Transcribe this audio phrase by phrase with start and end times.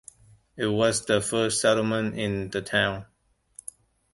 [0.57, 3.05] It was the first settlement in the town.